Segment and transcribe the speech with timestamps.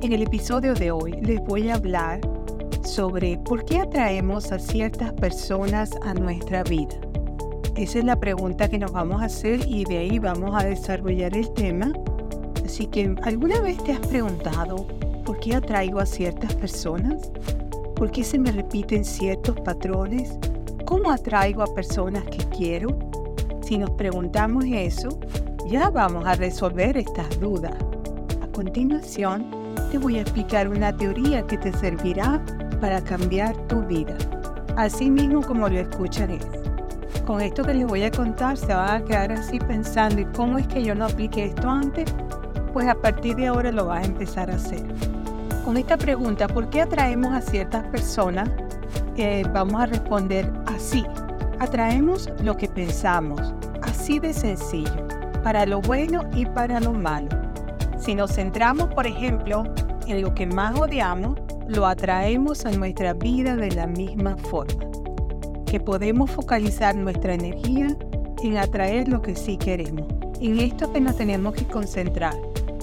[0.00, 2.20] En el episodio de hoy les voy a hablar
[2.84, 6.94] sobre por qué atraemos a ciertas personas a nuestra vida.
[7.74, 11.36] Esa es la pregunta que nos vamos a hacer y de ahí vamos a desarrollar
[11.36, 11.92] el tema.
[12.64, 14.86] Así que, ¿alguna vez te has preguntado
[15.24, 17.32] por qué atraigo a ciertas personas?
[17.96, 20.38] ¿Por qué se me repiten ciertos patrones?
[20.84, 22.96] ¿Cómo atraigo a personas que quiero?
[23.62, 25.18] Si nos preguntamos eso,
[25.66, 27.74] ya vamos a resolver estas dudas.
[28.40, 29.58] A continuación,
[29.90, 32.40] te voy a explicar una teoría que te servirá
[32.80, 34.16] para cambiar tu vida,
[34.76, 36.38] así mismo como lo escucharé.
[37.26, 40.58] Con esto que les voy a contar se van a quedar así pensando, ¿y cómo
[40.58, 42.06] es que yo no apliqué esto antes?
[42.72, 44.82] Pues a partir de ahora lo vas a empezar a hacer.
[45.64, 48.48] Con esta pregunta, ¿por qué atraemos a ciertas personas?
[49.16, 51.04] Eh, vamos a responder así.
[51.58, 55.06] Atraemos lo que pensamos, así de sencillo,
[55.42, 57.28] para lo bueno y para lo malo.
[57.98, 59.64] Si nos centramos, por ejemplo,
[60.06, 61.38] en lo que más odiamos,
[61.68, 64.84] lo atraemos a nuestra vida de la misma forma.
[65.66, 67.88] Que podemos focalizar nuestra energía
[68.42, 70.06] en atraer lo que sí queremos.
[70.40, 72.34] En esto que nos tenemos que concentrar.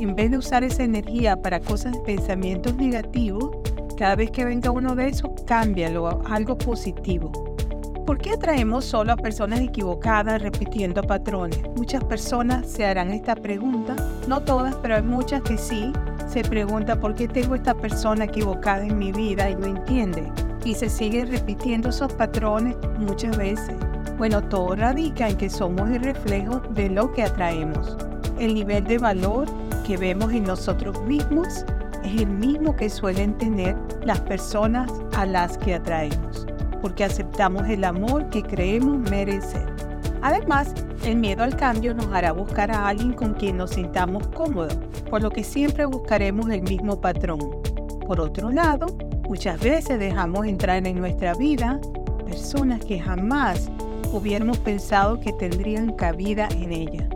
[0.00, 3.50] En vez de usar esa energía para cosas, pensamientos negativos,
[3.96, 7.53] cada vez que venga uno de esos, cámbialo a algo positivo.
[8.06, 11.58] ¿Por qué atraemos solo a personas equivocadas repitiendo patrones?
[11.74, 13.96] Muchas personas se harán esta pregunta,
[14.28, 15.90] no todas, pero hay muchas que sí,
[16.28, 20.30] se pregunta por qué tengo esta persona equivocada en mi vida y no entiende.
[20.66, 23.74] Y se sigue repitiendo esos patrones muchas veces.
[24.18, 27.96] Bueno, todo radica en que somos el reflejo de lo que atraemos.
[28.38, 29.46] El nivel de valor
[29.86, 31.64] que vemos en nosotros mismos
[32.04, 36.46] es el mismo que suelen tener las personas a las que atraemos,
[36.84, 39.64] porque aceptamos el amor que creemos merecer.
[40.20, 44.76] Además, el miedo al cambio nos hará buscar a alguien con quien nos sintamos cómodos,
[45.08, 47.38] por lo que siempre buscaremos el mismo patrón.
[48.06, 48.84] Por otro lado,
[49.26, 51.80] muchas veces dejamos entrar en nuestra vida
[52.26, 53.70] personas que jamás
[54.12, 57.08] hubiéramos pensado que tendrían cabida en ella.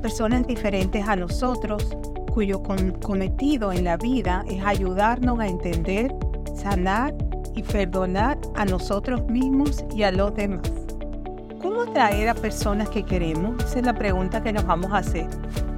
[0.00, 1.88] Personas diferentes a nosotros,
[2.32, 6.14] cuyo cometido en la vida es ayudarnos a entender,
[6.54, 7.16] sanar
[7.54, 10.70] y perdonar a nosotros mismos y a los demás.
[11.60, 13.62] ¿Cómo atraer a personas que queremos?
[13.64, 15.26] Esa es la pregunta que nos vamos a hacer.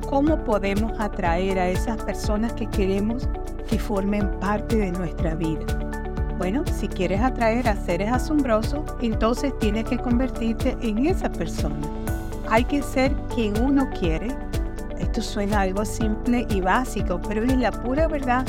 [0.09, 3.29] ¿Cómo podemos atraer a esas personas que queremos
[3.69, 5.65] que formen parte de nuestra vida?
[6.37, 11.77] Bueno, si quieres atraer a seres asombrosos, entonces tienes que convertirte en esa persona.
[12.49, 14.29] Hay que ser quien uno quiere.
[14.99, 18.45] Esto suena algo simple y básico, pero es la pura verdad.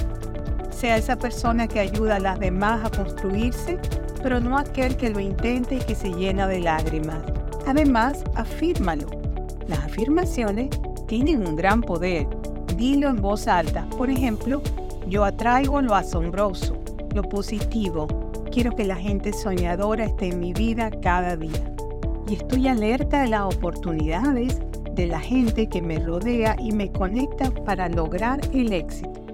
[0.81, 3.77] Sea esa persona que ayuda a las demás a construirse
[4.23, 7.23] pero no aquel que lo intente y que se llena de lágrimas.
[7.67, 9.07] Además, afírmalo.
[9.67, 10.69] Las afirmaciones
[11.07, 12.27] tienen un gran poder.
[12.77, 13.87] Dilo en voz alta.
[13.97, 14.61] Por ejemplo,
[15.07, 16.75] yo atraigo lo asombroso,
[17.13, 18.07] lo positivo.
[18.51, 21.75] Quiero que la gente soñadora esté en mi vida cada día.
[22.27, 24.59] Y estoy alerta de las oportunidades
[24.93, 29.30] de la gente que me rodea y me conecta para lograr el éxito.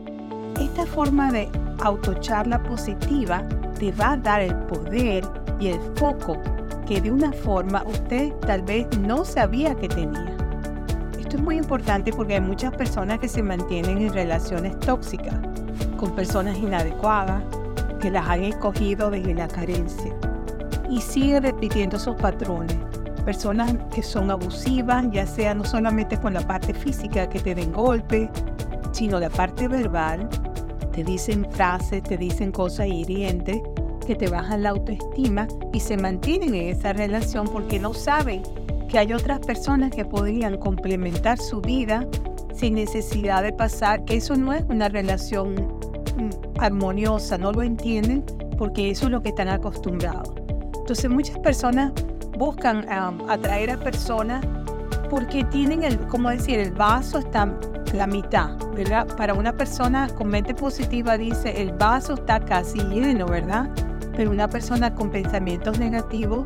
[0.77, 1.49] Esta forma de
[1.79, 3.41] autocharla positiva
[3.79, 5.25] te va a dar el poder
[5.59, 6.37] y el foco
[6.85, 10.37] que de una forma usted tal vez no sabía que tenía.
[11.19, 15.33] Esto es muy importante porque hay muchas personas que se mantienen en relaciones tóxicas,
[15.97, 17.41] con personas inadecuadas,
[17.99, 20.13] que las han escogido desde la carencia
[20.91, 22.77] y siguen repitiendo esos patrones.
[23.25, 27.73] Personas que son abusivas, ya sea no solamente con la parte física que te den
[27.73, 28.29] golpe,
[28.91, 30.29] sino la parte verbal,
[30.97, 33.61] te dicen frases, te dicen cosas hirientes
[34.07, 38.41] que te bajan la autoestima y se mantienen en esa relación porque no saben
[38.89, 42.07] que hay otras personas que podrían complementar su vida
[42.55, 48.25] sin necesidad de pasar, que eso no es una relación mm, armoniosa, no lo entienden
[48.57, 50.33] porque eso es lo que están acostumbrados.
[50.79, 51.91] Entonces muchas personas
[52.39, 54.43] buscan atraer a personas
[55.11, 57.55] porque tienen el, como decir, el vaso está
[57.93, 59.07] la mitad, ¿verdad?
[59.15, 63.69] Para una persona con mente positiva dice, el vaso está casi lleno, ¿verdad?
[64.15, 66.45] Pero una persona con pensamientos negativos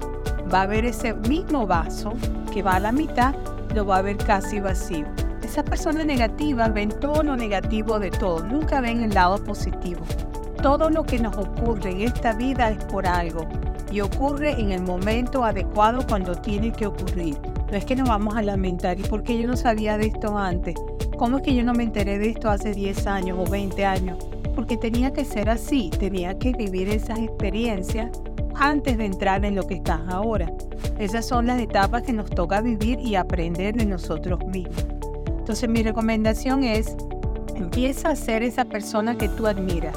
[0.53, 2.13] va a ver ese mismo vaso
[2.53, 3.33] que va a la mitad,
[3.73, 5.05] lo va a ver casi vacío.
[5.41, 10.01] Esa persona negativa ven todo lo negativo de todo, nunca ven el lado positivo.
[10.61, 13.47] Todo lo que nos ocurre en esta vida es por algo
[13.91, 17.37] y ocurre en el momento adecuado cuando tiene que ocurrir.
[17.71, 20.75] No es que nos vamos a lamentar y porque yo no sabía de esto antes.
[21.21, 24.17] ¿Cómo es que yo no me enteré de esto hace 10 años o 20 años?
[24.55, 28.09] Porque tenía que ser así, tenía que vivir esas experiencias
[28.55, 30.51] antes de entrar en lo que estás ahora.
[30.97, 34.83] Esas son las etapas que nos toca vivir y aprender de nosotros mismos.
[35.27, 36.97] Entonces mi recomendación es,
[37.53, 39.95] Empieza a ser esa persona que tú admiras.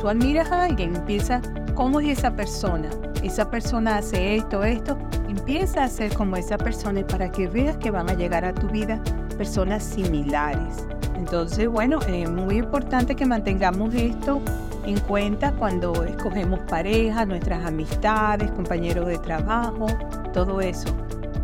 [0.00, 1.40] Tú admiras a alguien, empieza,
[1.76, 2.90] ¿cómo es esa persona?
[3.22, 4.98] Esa persona hace esto, esto.
[5.28, 8.66] Empieza a ser como esa persona para que veas que van a llegar a tu
[8.66, 9.00] vida
[9.34, 10.86] personas similares.
[11.16, 14.40] Entonces, bueno, es muy importante que mantengamos esto
[14.86, 19.86] en cuenta cuando escogemos pareja, nuestras amistades, compañeros de trabajo,
[20.32, 20.88] todo eso.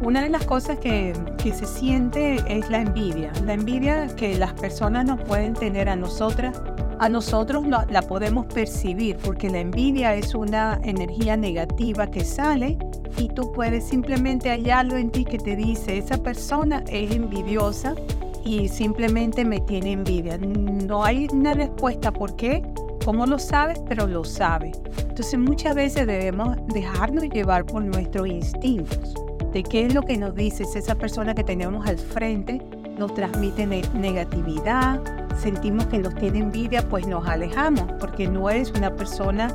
[0.03, 3.33] Una de las cosas que, que, se siente es la envidia.
[3.45, 6.61] La envidia que las personas nos pueden tener a nosotras,
[6.99, 12.79] a nosotros la, la podemos percibir porque la envidia es una energía negativa que sale
[13.17, 17.95] y tú puedes simplemente hallarlo en ti que te dice, esa persona es envidiosa
[18.45, 20.39] y simplemente me tiene envidia.
[20.39, 22.63] No hay una respuesta por qué,
[23.05, 24.73] cómo lo sabes, pero lo sabe.
[24.99, 29.15] Entonces muchas veces debemos dejarnos llevar por nuestros instintos
[29.53, 32.63] de qué es lo que nos dice esa persona que tenemos al frente,
[32.99, 35.01] nos transmite negatividad,
[35.37, 39.49] sentimos que nos tiene envidia, pues nos alejamos, porque no es una persona,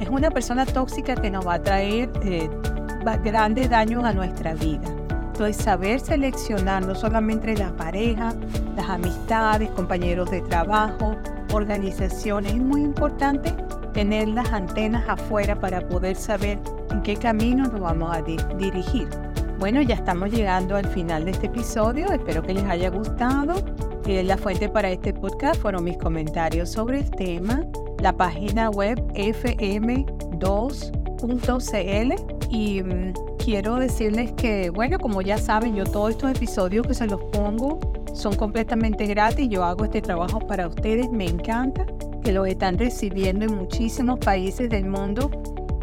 [0.00, 2.48] es una persona tóxica que nos va a traer eh,
[3.14, 4.88] grandes daños a nuestra vida.
[5.32, 8.34] Entonces, saber seleccionar no solamente la pareja,
[8.74, 11.14] las amistades, compañeros de trabajo,
[11.52, 13.52] organizaciones, es muy importante
[13.92, 16.58] tener las antenas afuera para poder saber
[16.90, 19.08] en qué camino nos vamos a dirigir.
[19.58, 22.12] Bueno, ya estamos llegando al final de este episodio.
[22.12, 23.54] Espero que les haya gustado.
[24.06, 27.64] Eh, la fuente para este podcast fueron mis comentarios sobre el tema,
[28.00, 30.06] la página web fm2.cl
[32.50, 37.06] y mm, quiero decirles que, bueno, como ya saben, yo todos estos episodios que se
[37.06, 37.78] los pongo
[38.14, 39.48] son completamente gratis.
[39.48, 41.86] Yo hago este trabajo para ustedes, me encanta
[42.22, 45.30] que lo están recibiendo en muchísimos países del mundo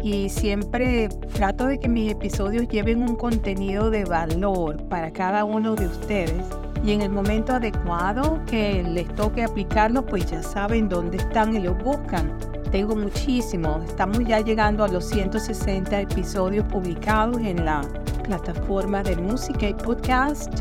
[0.02, 5.74] y siempre trato de que mis episodios lleven un contenido de valor para cada uno
[5.74, 6.44] de ustedes.
[6.84, 11.60] Y en el momento adecuado que les toque aplicarlo, pues ya saben dónde están y
[11.60, 12.30] lo buscan.
[12.74, 17.82] Tengo muchísimos, estamos ya llegando a los 160 episodios publicados en la
[18.24, 20.52] plataforma de música y podcast,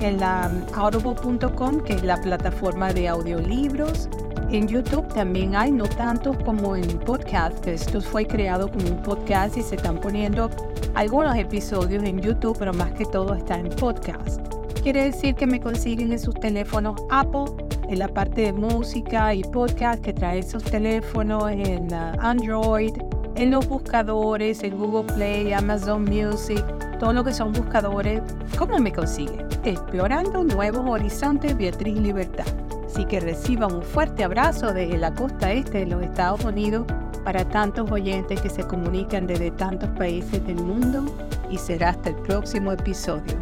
[0.00, 4.08] en la audible.com, que es la plataforma de audiolibros,
[4.52, 9.56] en YouTube también hay, no tantos como en podcast, esto fue creado como un podcast
[9.56, 10.48] y se están poniendo
[10.94, 14.40] algunos episodios en YouTube, pero más que todo está en podcast.
[14.84, 19.42] Quiere decir que me consiguen en sus teléfonos Apple, en la parte de música y
[19.42, 22.92] podcast que trae esos teléfonos, en uh, Android,
[23.36, 26.64] en los buscadores, en Google Play, Amazon Music,
[26.98, 28.22] todo lo que son buscadores.
[28.58, 29.46] ¿Cómo me consiguen?
[29.64, 32.46] Explorando nuevos horizontes, Beatriz Libertad.
[32.86, 36.86] Así que reciba un fuerte abrazo desde la costa este de los Estados Unidos
[37.24, 41.04] para tantos oyentes que se comunican desde tantos países del mundo
[41.50, 43.34] y será hasta el próximo episodio.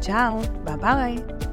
[0.00, 1.51] Chao, bye bye.